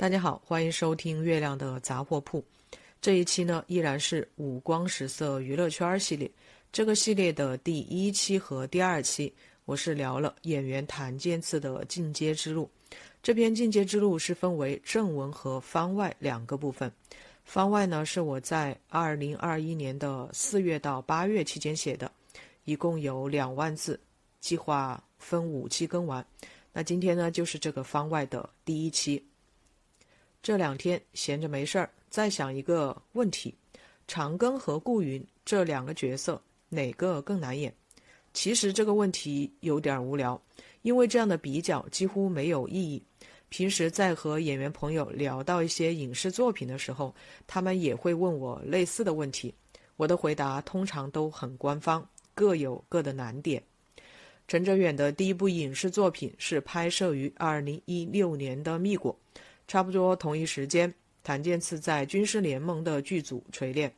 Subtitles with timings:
[0.00, 2.42] 大家好，欢迎收听月亮的杂货铺。
[3.02, 6.30] 这一期呢，依然是五光十色娱乐圈系列。
[6.72, 9.30] 这个系列的第一期和第二期，
[9.66, 12.66] 我是聊了演员谭健次的进阶之路。
[13.22, 16.90] 这篇进阶之路是分为正文和番外两个部分。
[17.44, 22.10] 番外呢，是我在二零二一年的四月到八月期间写的，
[22.64, 24.00] 一共有两万字，
[24.40, 26.26] 计划分五期更完。
[26.72, 29.22] 那今天呢，就是这个番外的第一期。
[30.42, 33.54] 这两天闲着没事儿，在想一个问题：
[34.08, 36.40] 长庚和顾云这两个角色
[36.70, 37.72] 哪个更难演？
[38.32, 40.40] 其实这个问题有点无聊，
[40.80, 43.02] 因为这样的比较几乎没有意义。
[43.50, 47.14] 平时在和演员朋友聊到一些影视作品的时候，
[47.46, 49.52] 他们也会问我类似的问题，
[49.96, 53.62] 我的回答通常都很官方，各有各的难点。
[54.48, 59.14] 陈哲远的第一部影视作品是拍摄于二零一六年的《蜜果》。
[59.70, 60.92] 差不多同一时间，
[61.22, 63.88] 谭健次在《军师联盟》的剧组锤炼，《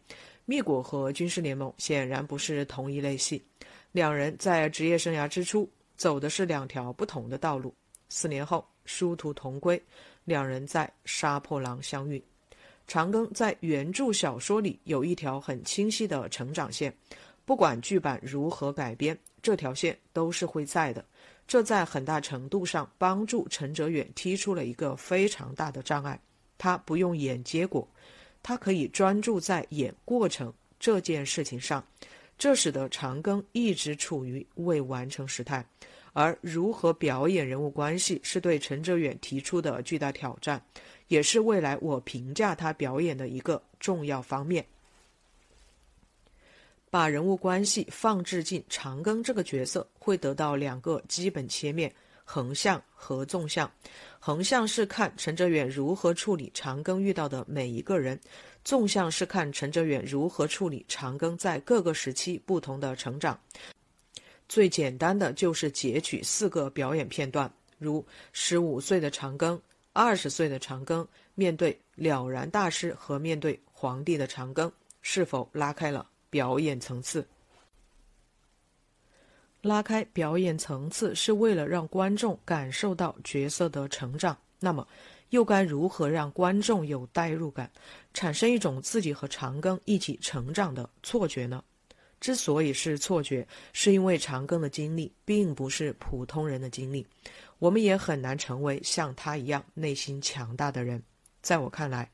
[0.44, 3.42] 蜜果》和《军师联盟》显然不是同一类戏。
[3.90, 7.74] 两人在职业生涯之初走的是两条不同的道路。
[8.10, 9.82] 四年后殊途同归，
[10.26, 12.22] 两人在《杀破狼》相遇。
[12.86, 16.94] 长庚在原著小说里有一条很清晰的成长线，
[17.46, 21.04] 不管剧版如何改编，这条线都是会在的。
[21.46, 26.18] 这在很大程度上帮助陈哲远踢出了一个非常大的障碍，
[26.56, 27.86] 他不用演结果，
[28.42, 31.84] 他可以专注在演过程这件事情上，
[32.38, 35.66] 这使得长庚一直处于未完成时态。
[36.14, 40.62] 而如何表演人物关系是对陈哲远提出的巨大挑战，
[41.08, 44.64] 也是未来我评价他表演的一个重要方面。
[46.92, 51.90] 把人物关系放置进长庚这个角色，会得到两个基本切面：
[52.22, 53.72] 横向和纵向。
[54.18, 58.14] 横向是看陈哲远如何处理长庚遇到的每一个人；
[58.62, 63.40] 纵向是看陈哲远如何处理长庚在各个时期不同的成长。
[64.46, 69.58] 最简单的就是截取四个表演片段，如十五岁的长庚、
[69.94, 74.70] 二十岁的长庚面对了然大师和面对皇帝的长庚，
[75.00, 76.06] 是否拉开了？
[76.32, 77.28] 表演层次，
[79.60, 84.34] 拉开表演层次是为了让观众感受到角色的成长。
[84.58, 84.88] 那么，
[85.28, 87.70] 又该如何让观众有代入感，
[88.14, 91.62] 产生一种自己和长庚一起成长的错觉呢？
[92.18, 97.06] 之所以是错觉，是因为长庚的经历并不是普通人的经历，
[97.58, 101.02] 我们也很难成为像他一样内心强大的人。
[101.42, 102.10] 在我看来。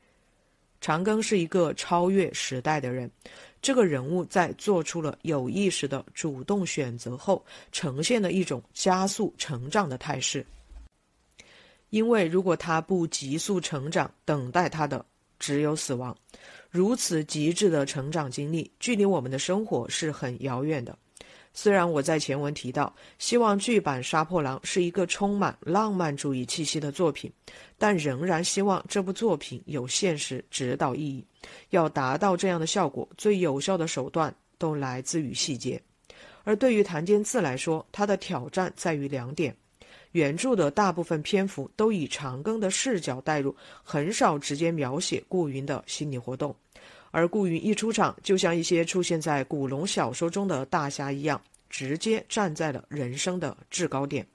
[0.81, 3.11] 长庚是一个超越时代的人，
[3.61, 10.45] 这个人物在做出了有意识的主动选择后，呈现了一种加速成长的态势。
[11.89, 15.05] 因为如果他不急速成长，等待他的
[15.39, 16.15] 只有死亡。
[16.69, 20.97] 如此极致的成长经历，距离我们的生活是很遥远的。
[21.53, 27.31] 虽然我在前文提到，希望剧版《杀破狼》是一个充满浪漫主义气息的作品，
[27.77, 31.25] 但仍然希望这部作品有现实指导意义。
[31.71, 35.81] 要达到这样的效果，最有效的手段都来自于细节。
[36.43, 39.55] 而对于谭健次来说，他的挑战在于两点：
[40.11, 46.55] 原著的大部分篇幅都以长庚的视角带入，很少直接描写顾云的心理活动。
[47.11, 54.25] 而顾云一出场，就像一些出现在古龙小说中的大侠一样，直接站在了人生的制高点。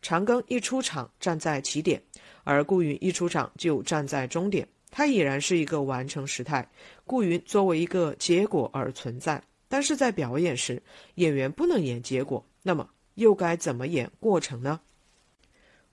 [0.00, 2.00] 长庚一出场站在起点，
[2.44, 4.66] 而顾云一出场就站在终点。
[4.90, 6.66] 他已然是一个完成时态，
[7.04, 9.42] 顾云作为一个结果而存在。
[9.68, 10.82] 但是在表演时，
[11.16, 14.80] 演员不能演结果，那么又该怎么演过程呢？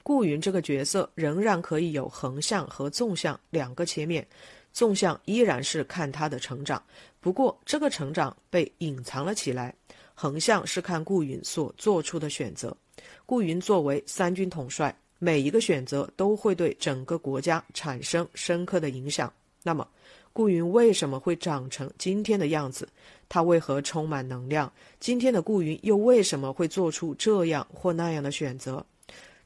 [0.05, 4.25] 顾云这个角色仍然可以有横向和纵向两个切面。
[4.71, 6.79] 纵向依然是看他的成长，
[7.19, 9.73] 不过这个成长被隐藏了起来。
[10.13, 12.77] 横向是看顾云所做出的选择。
[13.25, 19.33] 顾云作为三军统帅，每一个选择都会对整个国家产生深刻的影响。
[19.63, 19.88] 那么，
[20.31, 22.88] 顾云为什么会长成今天的样子？
[23.27, 24.71] 他为何充满能量？
[25.00, 28.85] 今天的顾云又为什么会做出这样或那样的选择？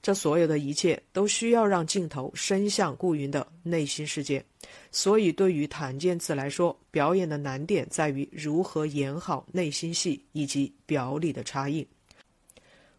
[0.01, 4.43] 这所有的一切都需要让镜头伸向顾云的内心世界，
[4.91, 11.85] 所以对于谭健次来说，表演的难点在于如何演好内心戏以及表里的差异。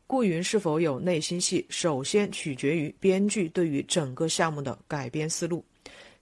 [0.07, 5.65] 顾云是否有内心戏，首先取决于编剧对于整个项目的改编思路。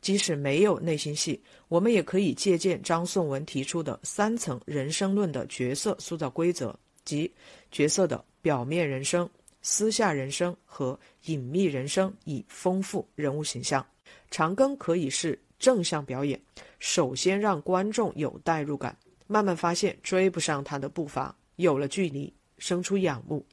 [0.01, 7.29] 即使没有内心戏，我们也可以借鉴张颂文提出的三层人生论的角色塑造规则，即
[7.73, 9.29] 角色的表面人生。
[9.71, 13.87] 私下人生和隐秘人生，以丰富人物形象。
[14.31, 16.41] 长庚可以是正向表演，
[16.79, 23.45] 首先让观众有代入感，慢慢发现追不上他的步伐，有了距离，生出仰慕；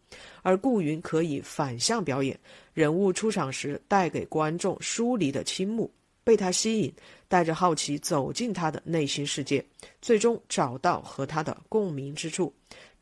[0.42, 2.40] 而顾云可以反向表演，
[2.74, 6.94] 人物出场时带给观众疏离的倾慕，被他吸引，
[7.28, 9.64] 带着好奇走进他的内心世界，
[10.02, 12.54] 最终找到和他的共鸣之处。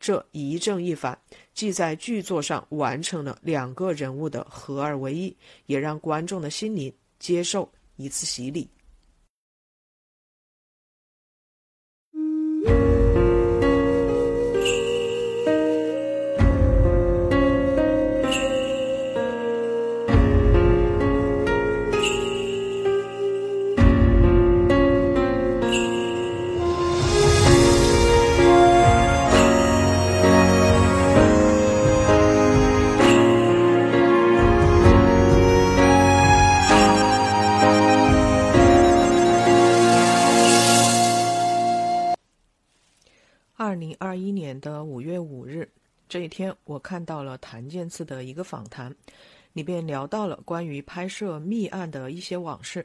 [0.04, 1.18] 这一正一反，
[1.54, 5.34] 既在剧作上完成了两个人物的合二为一，
[5.64, 7.66] 也让观众的心灵接受
[7.96, 8.68] 一次洗礼。
[46.34, 48.92] 天，我看到了谭健次的一个访谈，
[49.52, 52.84] 里边聊到了关于拍摄《密案》的一些往事。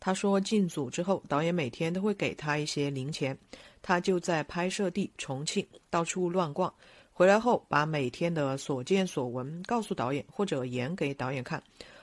[0.00, 3.38] 他说，进组之后，导演每天都会给他一些零钱，
[3.80, 6.74] 他就在拍摄地重庆到处乱逛，
[7.12, 11.62] 回来后把每天的所见所闻告诉导演或者演给导演看。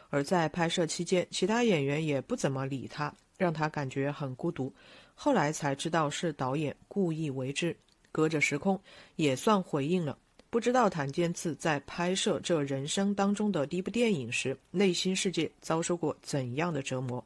[0.10, 4.74] 而在拍摄期间，其他演员也不怎么理他，让他感觉很孤独。
[5.14, 7.76] 后来才知道是导演故意为之。
[8.14, 8.82] 隔着时空，
[9.18, 10.18] 也算回应了。
[10.56, 17.22] 不知道谭健次在拍摄这人生当中的第一部电影时，内心世界遭受过怎样的折磨？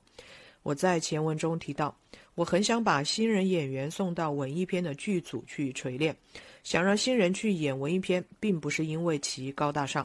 [0.64, 1.96] 我在前文中提到，
[2.34, 6.18] 我很想把新人演员送到文艺片的剧组去锤炼，
[6.64, 10.04] 想让新人去演文艺片，并不是因为其高大上。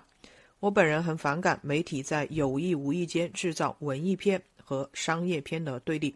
[0.61, 6.15] 我本人很反感媒体在有意无意间制造文艺片和商业片的对立，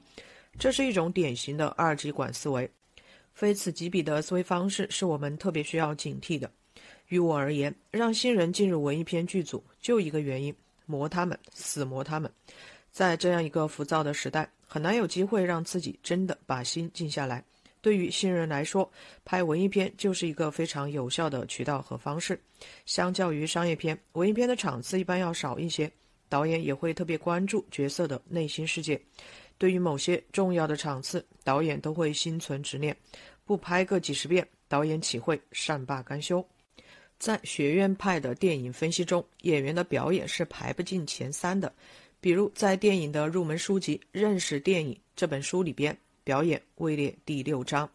[0.58, 2.70] 这是一种典型的二极管思维。
[3.32, 6.50] 非此即彼的思维方式是我们特别需要警惕的。
[7.08, 10.55] 于我而言，让新人进入文艺片剧组就一个原因：
[10.87, 12.31] 磨他们，死磨他们。
[12.90, 17.44] 在这样一个浮躁的时代，很难有机会让自己真的把心静下来。
[17.81, 18.90] 对于新人来说，
[19.25, 22.38] 拍文艺片就是一个非常有效的渠道和方式。
[22.84, 25.90] 相较于商业片，文艺片的场次一般要少一些，
[26.28, 29.00] 导演也会特别关注角色的内心世界。
[29.56, 32.96] 对于某些重要的场次，导演都会心存执念，
[33.44, 36.44] 不拍个几十遍，导演岂会善罢甘休？
[37.19, 41.73] 在学院派的电影分析中，演员的表演是排不进前三的。
[42.20, 47.88] 比如在电影的入门书籍《认识电影》这本书里边，表演位列第六章。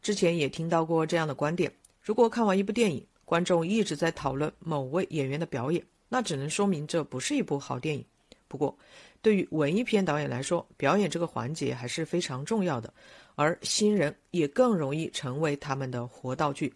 [0.00, 8.04] 之前也听到过这样的观点：如果看完一部电影，观众一直在讨论某位演员的表演，那只能说明这不是一部好电影。
[8.48, 8.76] 不过，
[9.22, 12.92] 对于文艺片导演来说，表演这个环节还是非常重要的，
[13.34, 16.72] 而新人也更容易成为他们的活道具。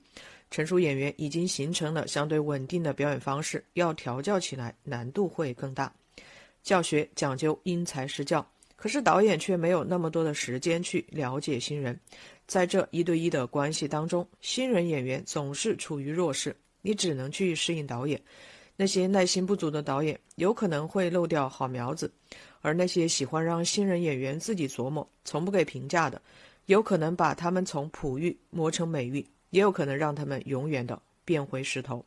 [0.50, 5.92] 成熟演员已经形成了相对稳定的表演方式，要调教起来难度会更大。
[6.62, 8.44] 教学讲究因材施教，
[8.74, 11.98] 可是导演却没有那么多的时间去了解新人，
[12.46, 18.20] 在这一对一的关系当中，新人演员总是处于弱势，你只能去适应导演。
[18.76, 22.12] 那些耐心不足的导演有可能会漏掉好苗子，
[22.60, 26.20] 而那些喜欢让新人演员自己琢磨、从不给评价的，
[26.66, 32.04] 有可能把他们从璞玉磨成美玉，也有可能让他们永远的变回石头。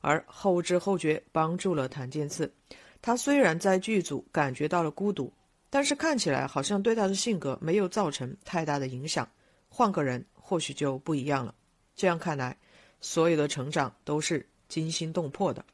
[0.00, 2.52] 而后知后觉帮助了谭健次，
[3.00, 5.32] 他虽然在剧组感觉到了孤独，
[5.70, 9.28] 但是看起来好像对他的性格没有造成太大的影响。
[9.68, 11.54] 换个人或许就不一样了。
[11.94, 12.56] 这样看来，
[13.00, 15.64] 所有的成长都是惊心动魄的。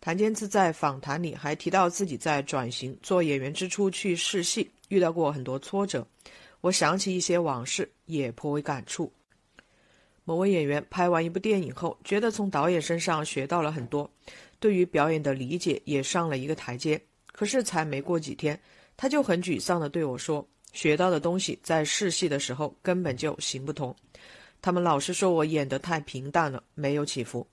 [0.00, 6.04] 谭健次在访谈里还提到，自己在转型做演员之初去试戏，遇到过很多挫折。
[6.60, 9.12] 我想起一些往事，也颇为感触。
[10.24, 14.10] 某位演员拍完一部电影后，觉得从导演身上学到了很多，
[14.60, 17.00] 对于表演的理解也上了一个台阶。
[17.32, 18.58] 可是才没过几天，
[18.96, 23.94] 他就很沮丧地对我说：“学到的东西在试戏的时候根本就行不通。
[24.60, 27.46] 他们老是说我演得太平淡了，没有起伏。”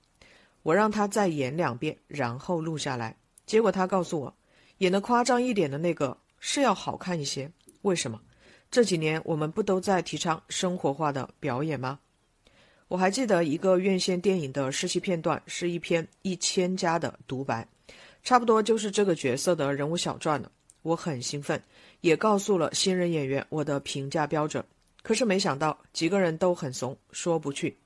[0.61, 3.15] 我让他再演两遍，然后录下来。
[3.45, 4.35] 结果他告诉我，
[4.79, 7.49] 演的夸张一点的那个是要好看一些。
[7.81, 8.21] 为什么？
[8.69, 11.97] 这几年我们不都在提倡生活化的表演吗？
[12.89, 17.65] 我还记得一个院线电影的试戏片段，是一篇一千加的独白，
[18.23, 20.51] 差不多就是这个角色的人物小传了。
[20.81, 21.61] 我很兴奋，
[22.01, 24.65] 也告诉了新人演员我的评价标准。
[25.03, 27.77] 可是没想到几个人都很怂，说不去。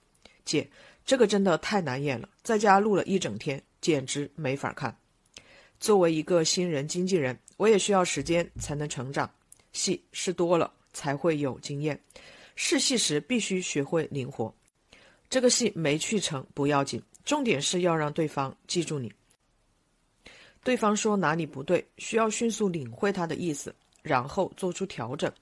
[0.44, 0.68] 姐。
[1.06, 4.98] 这个真的太难演了，在家录了一整天，简直没法看。
[5.78, 9.30] 作为一个新人经纪人，我也需要时间才能成长。
[9.74, 12.00] 戏试多了才会有经验，
[12.56, 14.56] 试戏时必须学会灵活。
[15.34, 19.12] 这个戏没去成不要紧，重点是要让对方记住你。
[20.64, 23.74] 对方说哪里不对，需要迅速领会他的意思，
[24.04, 25.34] 然后做出调整，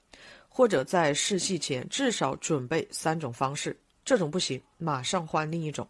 [0.48, 3.78] 或者在试戏前至少准备三种方式。
[4.02, 5.86] 这种不行，马上换另一种。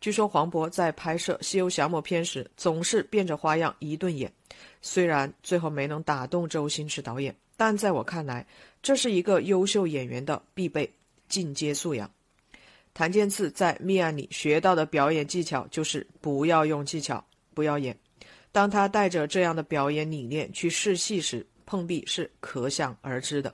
[0.00, 4.32] 据说黄渤在拍摄《西游降魔篇》时，总是变着花样一顿演。
[4.80, 8.46] 虽然最后没能打动周星驰导演，但在我看来，
[8.80, 10.88] 这是一个优秀演员的必备
[11.28, 12.08] 进阶素养。
[12.94, 17.22] 谭健次在《密案》里学到的表演技巧就是不要用技巧，
[17.52, 17.98] 不要演。
[18.52, 23.52] 当他带着这样的表演理念去试戏时，碰壁是可想而知的。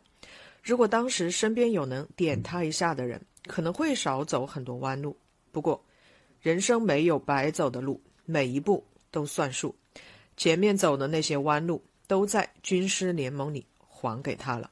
[0.63, 5.17] 如果当时身边有能点他一下的人，可能会少走很多弯路。
[5.51, 5.83] 不过，
[6.43, 9.75] 人生没有白走的路，每一步都算数。
[10.37, 14.71] 前面走的那些弯路，都在军师联盟里还给他了。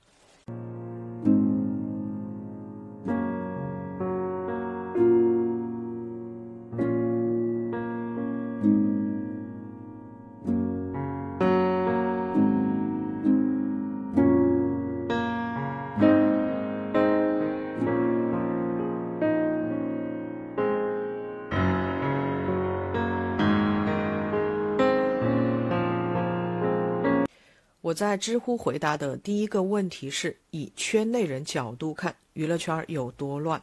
[27.89, 33.63] 我在知乎回答的第一个问题是以圈内人角度看娱乐圈有多乱。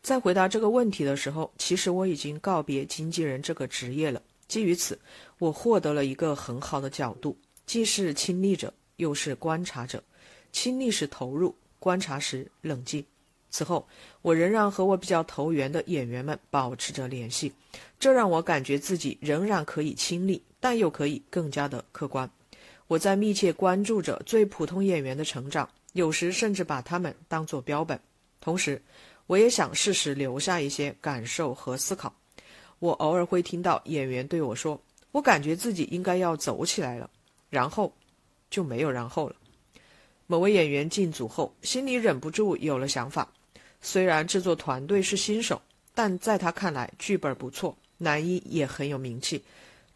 [0.00, 4.22] 在回答这个问题的时候，其实我已经告别经纪人这个职业了。
[4.48, 4.98] 基于此，
[5.38, 10.02] 我获得了一个很好的角度，既是亲历者，又是观察者。
[10.52, 13.04] 亲历时投入，观察时冷静。
[13.50, 13.86] 此后，
[14.22, 17.52] 我仍然和我比较投缘的演员们保持着联系，
[18.00, 22.30] 这让我感觉自己仍然可以亲历，但又可以更加的客观。
[22.88, 27.98] 我在密切关注着最普通演员的成长，有时甚至把他们当作标本。
[28.40, 28.80] 同时，
[29.26, 32.14] 我也想适时留下一些感受和思考。
[32.78, 37.10] 我偶尔会听到演员对我说：“我感觉自己应该要走起来了。”
[37.50, 37.92] 然后，
[38.50, 39.36] 就没有然后了。
[40.28, 43.28] 某位演员进组后，心里忍不住有了想法。
[43.80, 45.60] 虽然制作团队是新手，
[45.94, 49.42] 但在他看来，剧本不错，男一也很有名气。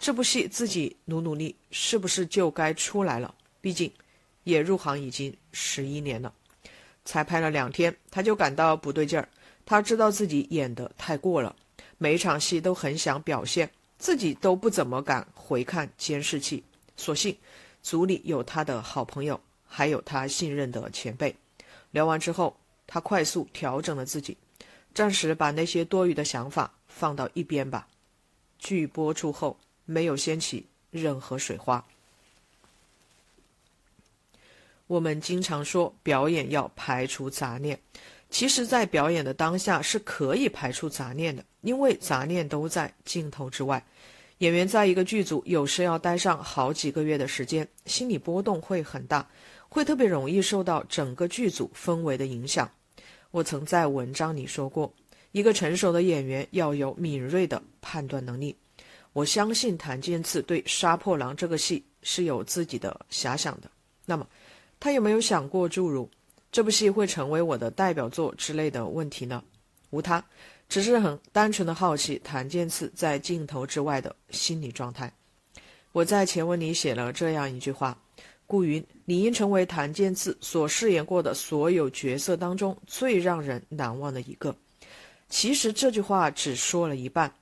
[0.00, 3.34] 这部戏自己努努力，是不是就该出来了？
[3.60, 3.92] 毕竟，
[4.44, 6.32] 也入行已经十一年了，
[7.04, 9.28] 才拍了两天，他就感到不对劲儿。
[9.66, 11.54] 他知道自己演得太过了，
[11.98, 16.64] 每一场戏都很想表现，自己都不怎么敢回看监视器。
[16.96, 17.36] 所幸，
[17.82, 21.36] 组里有他的好朋友，还有他信任的前辈。
[21.90, 24.38] 聊完之后，他快速调整了自己，
[24.94, 27.86] 暂时把那些多余的想法放到一边吧。
[28.58, 29.58] 剧播出后。
[29.90, 31.84] 没有掀起任何水花。
[34.86, 37.78] 我们经常说表演要排除杂念，
[38.28, 43.84] 其实，在表演的当下是可以排除杂念的，因为杂念都在镜头之外。
[44.38, 49.28] 演员在一个剧组有时要待上好几个月的时间，心理波动会很大，
[49.68, 52.70] 会特别容易受到整个剧组氛围的影响。
[53.30, 54.92] 我曾在文章里说过，
[55.32, 58.56] 一个成熟的演员要有敏锐的判断能力。
[59.12, 63.70] 我相信谭健次对《杀破狼》这个戏是有自己的遐想的。
[64.06, 64.26] 那么，
[64.78, 66.08] 他有没有想过诸如
[66.52, 69.42] 这部戏会成为我的代表作之类的问题呢？
[69.90, 70.24] 无他，
[70.68, 75.12] 只是很单纯的好奇谭健次在镜头之外的心理状态。
[75.92, 77.98] 我在前文里写了这样一句话：
[78.46, 84.54] 顾云理应成为谭健次所饰演过的所有角色当中最让人难忘的一个。
[85.28, 87.32] 其实这句话只说了一半。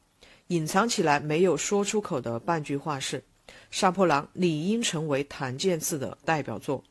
[0.48, 3.22] 隐藏起来没有说出口的半句话是
[3.70, 6.82] ：“杀破狼理应成为谭健次的代表作，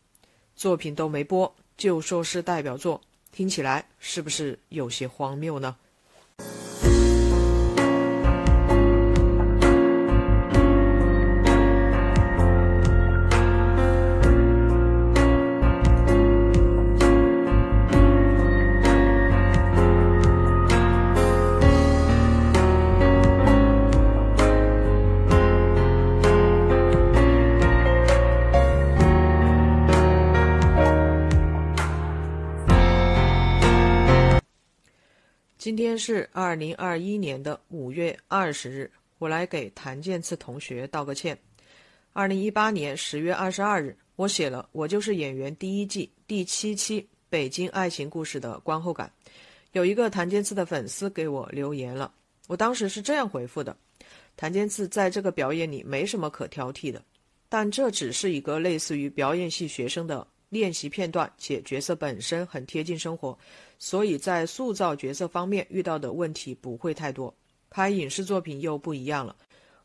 [0.55, 5.75] 作品都没播就说是代表作，听起来是不是有些荒谬呢？”
[35.67, 41.37] 今天是二零二一年的五月二十日，我来给谭健次同学道个歉。
[42.13, 49.11] 二零一八年十月二十二日，我写了《我就是演员》第一季第七期《北京爱情故事》的观后感，
[49.73, 52.13] 有一个谭健次的粉丝给我留言了，
[52.47, 53.75] 我当时是这样回复的：
[54.37, 57.03] 谭健次在这个表演里没什么可挑剔的，
[57.49, 63.37] 但这只是一个类似于表演系学生的练习片段，且角色本身很贴近生活，
[63.79, 67.33] 所以在塑造角色方面遇到的问题不会太多。
[67.69, 69.35] 拍影视作品又不一样了，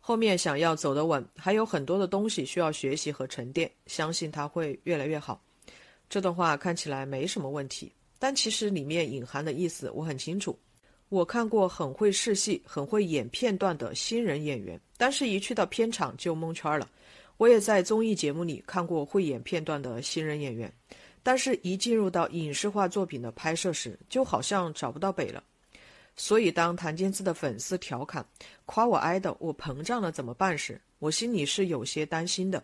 [0.01, 5.43] 后面想要走得稳，还有很多的东西需要学习和沉淀，相信他会越来越好。
[6.09, 10.59] 这段话看起来没什么问题，但其实里面隐含的意思我很清楚。
[11.09, 16.89] 我看过很会试戏、很会演片段的新人演员，但是一去到片场就蒙圈了。
[17.37, 20.73] 我也在综艺节目里看过会演片段的新人演员，
[21.23, 25.43] 但是一进入到影视化作品的拍摄时，就好像找不到北了。
[26.17, 28.27] 所以，当谭健次的粉丝调侃
[28.67, 32.63] 夸我爱豆我膨胀了怎么办时，我心里是有些担心的，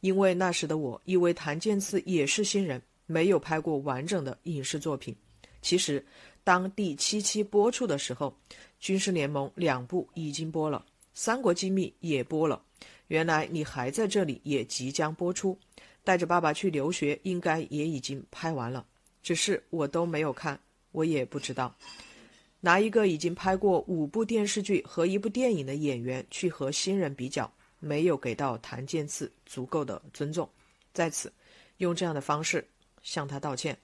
[0.00, 5.14] 因为那时的我以为谭健次也是新人，没有拍过完整的影视作品。
[5.60, 6.04] 其实。
[6.46, 8.32] 当第七期播出的时候，
[8.78, 12.62] 《军事联盟》两部已经播了，《三国机密》也播了。
[13.08, 15.58] 原来你还在这里，也即将播出。
[16.06, 18.86] 带着爸爸去留学，应该也已经拍完了，
[19.24, 20.56] 只是我都没有看，
[20.92, 21.74] 我也不知道。
[22.60, 30.48] 拿一个已经拍过五部电视剧和一部电影的演员去和新人比较，没有给到谭健次足够的尊重，
[30.92, 31.32] 在此
[31.78, 32.64] 用这样的方式
[33.02, 33.76] 向他道歉。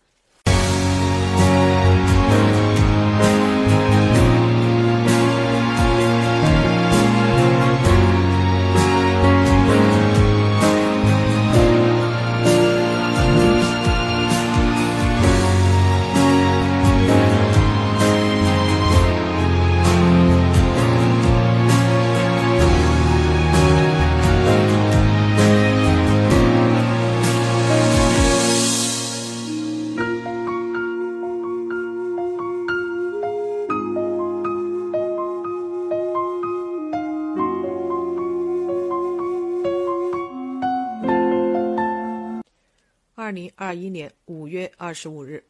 [43.73, 45.43] 二一年五月二十五日，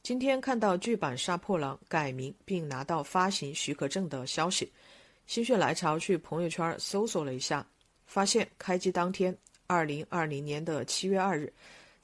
[0.00, 4.70] 今天看到剧版《杀破狼》改名并拿到发行许可证的消息，
[5.26, 7.66] 心血来潮去朋友圈搜索了一下，
[8.06, 11.52] 发现开机当天，二零二零年的七月二日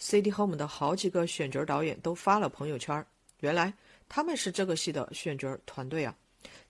[0.01, 3.07] ，CD Home 的好几个选角导演都发了朋友圈，
[3.38, 3.73] 原来
[4.09, 6.12] 他们是这个戏的选角团队啊！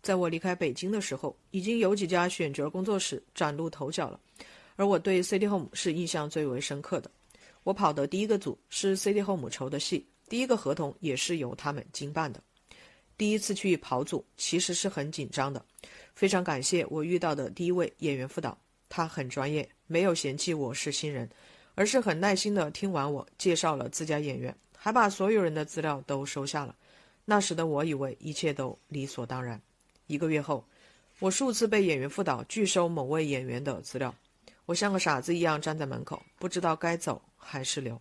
[0.02, 4.20] 在我离开北京的时候，已经有几家选角工作室崭露头角了，
[4.76, 7.10] 而我对 CD Home 是印象最为深刻的。
[7.62, 12.42] 我跑的第一个组是 CD Home 筹的戏，第一个合同也是由他们经办的。
[13.16, 15.62] 第一次去跑组其实是很紧张的，
[16.14, 18.56] 非常感谢我遇到的第一位演员副导，
[18.88, 21.28] 他很专业，没有嫌弃我是新人，
[21.74, 26.74] 而是很耐心的听完我介绍了自家演员，还把所有人的资料都收下了。
[27.26, 29.60] 那时的我以为一切都理所当然。
[30.06, 30.64] 一个月后，
[31.18, 34.12] 我数次被演员副导拒收某位演员的资料。
[34.64, 38.00] 我像个傻子一样站在门口，不知道该走还是留。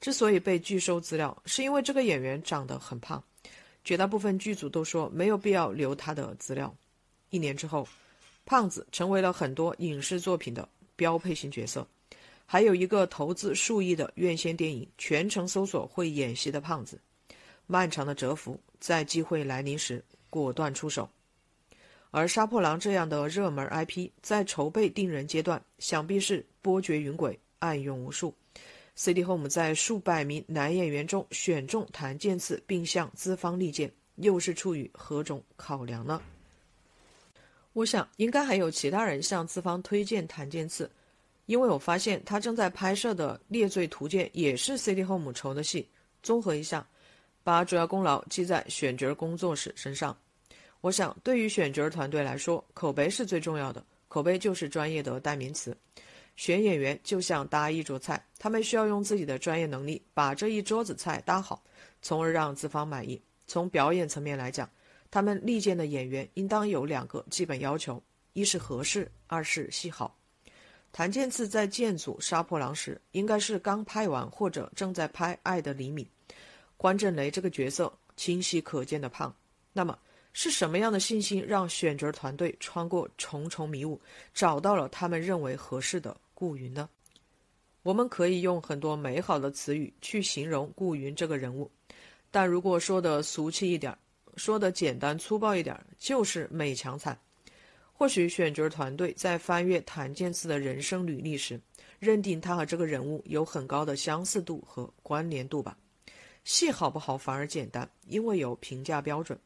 [0.00, 3.20] 之所以被拒收资料，是因为这个演员长得很胖，
[3.82, 6.72] 绝大部分剧组都说没有必要留他的资料。
[7.30, 7.88] 一年之后，
[8.46, 11.84] 胖子成为了很多影视作品的标配型角色。
[12.46, 16.98] 还有一个投资数亿的院线电影，全程搜索会演戏的胖子。
[17.66, 21.10] 漫长的蛰伏，在机会来临时果断出手。
[22.10, 28.34] 而《杀破狼》这样的热门 IP，在筹备定人阶段，想必是波谲云诡、暗用无数。
[28.94, 36.20] CD Home 在数百名男演员中选中谭健次，并向资方力荐，又是出于何种考量呢？
[37.74, 40.90] 我想，应该还有其他人向资方推荐谭健次，
[41.46, 45.88] 因为我发现他正在拍摄的《猎罪图鉴》也是 CD Home 筹的戏。
[46.20, 46.84] 综合一下，
[47.44, 50.16] 把主要功劳记在选角工作室身上。
[50.80, 53.84] 我想，对于选角团队来说，口碑是最重要的。
[54.08, 55.76] 口碑就是专业的代名词。
[56.38, 61.60] 选演员就像搭一桌菜，他们需要用自己的专业能力把这一桌子菜搭好，
[62.00, 63.20] 从而让资方满意。
[63.48, 64.70] 从表演层面来讲，
[65.10, 68.00] 他们力荐的演员应当有两个基本要求：
[68.34, 70.16] 一是合适，二是戏好。
[70.92, 76.04] 谭健次在建组《杀破狼》时，应该是刚拍完或者正在拍《爱的厘米》。
[76.76, 79.34] 关震雷这个角色清晰可见的胖，
[79.72, 79.98] 那么。
[80.34, 84.00] 是什么样的信心让选角团队穿过重重迷雾，
[84.32, 86.88] 找到了他们认为合适的顾云呢？
[87.82, 91.68] 我们可以用很多美好的词语去形容顾云这个人物，
[92.30, 93.92] 但如果说的俗气一点，
[94.36, 97.18] 说的简单粗暴一点，就是美强惨。
[97.92, 101.60] 或许选角团队在翻阅谭健次的人生履历时，
[101.98, 105.76] 认定他和这个人物有很高的相似度和关联度吧。
[106.44, 109.36] 戏好不好反而简单，因为有评价标准。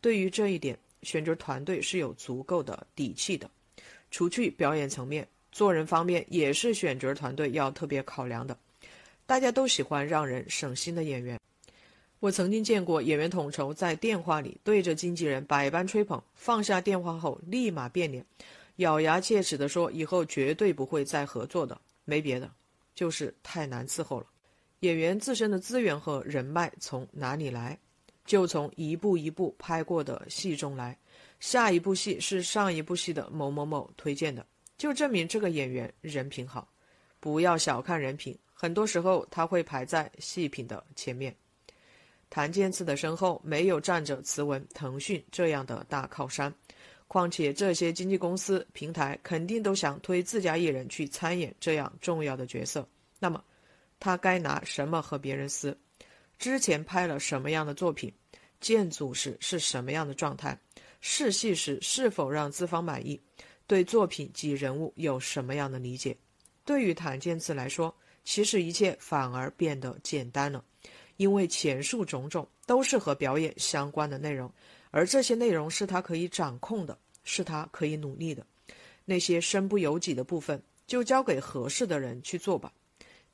[0.00, 3.48] 对于这一点，选角团队是有足够的底气的。
[4.10, 8.58] 除去表演层面，做人方面也是选角团队要特别考量的。
[9.24, 11.38] 大家都喜欢让人省心的演员。
[12.18, 18.24] 我曾经见过演员统筹在电话里对着经纪人百般吹捧，放下电话后立马变脸，
[18.76, 22.50] 咬牙切齿地说：“以后绝对不会再合作的。”没别的，
[22.94, 24.26] 就是太难伺候了。
[24.80, 27.78] 演员自身的资源和人脉从哪里来？
[28.24, 30.96] 就从一步一步拍过的戏中来。
[31.40, 34.46] 下一部戏是上一部戏的某某某推荐的，
[34.82, 36.68] 就证明这个演员人品好。
[37.20, 41.32] 不要小看人品，很多时候他会排在戏品的前面。
[42.28, 46.52] 谭健次的身后没有站着慈文、腾讯这样的大靠山，
[47.06, 52.84] 况且这些经纪公司、平台肯定都想推自家艺人去参演这样重要的角色。
[53.20, 53.40] 那么，
[54.00, 55.78] 他该拿什么和别人撕？
[56.40, 58.12] 之前拍了什么样的作品？
[58.60, 60.58] 建组时是什么样的状态？
[61.00, 63.20] 试戏时是否让资方满意？
[63.72, 66.14] 对作品及人物有什么样的理解？
[66.62, 70.62] 对于谭健次来说，其实一切反而变得简单了，
[71.16, 74.52] 因为前述种种都是和表演相关的内容，
[74.90, 78.46] 而这些内容是他可以掌控的，是他可以努力的。
[79.06, 82.70] 那些身不由己的部分，就交给合适的人去做吧。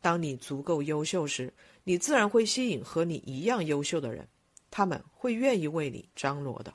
[0.00, 4.24] 当你足够优秀时，你自然会吸引和你一样优秀的人，
[4.70, 6.72] 他们会愿意为你张罗的。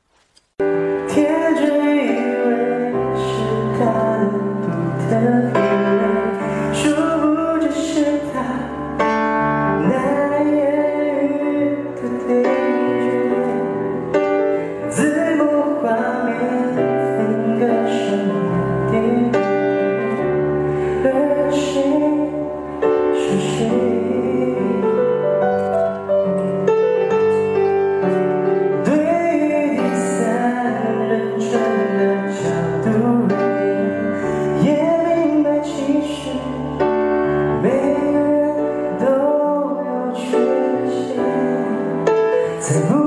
[42.63, 43.02] 才不